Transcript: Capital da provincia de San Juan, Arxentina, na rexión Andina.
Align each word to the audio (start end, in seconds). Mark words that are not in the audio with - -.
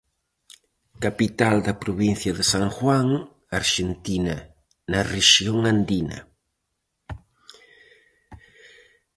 Capital 1.05 1.55
da 1.67 1.73
provincia 1.83 2.31
de 2.37 2.43
San 2.51 2.65
Juan, 2.77 3.07
Arxentina, 3.59 4.37
na 4.91 5.01
rexión 5.15 5.57
Andina. 5.71 6.19